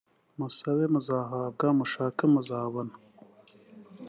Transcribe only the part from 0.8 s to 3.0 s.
muzahabwa mushake muzabona